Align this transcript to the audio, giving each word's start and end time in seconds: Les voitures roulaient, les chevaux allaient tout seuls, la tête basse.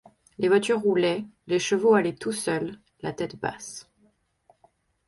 Les 0.39 0.47
voitures 0.47 0.81
roulaient, 0.81 1.25
les 1.45 1.59
chevaux 1.59 1.93
allaient 1.93 2.15
tout 2.15 2.31
seuls, 2.31 2.79
la 3.01 3.13
tête 3.13 3.35
basse. 3.39 3.87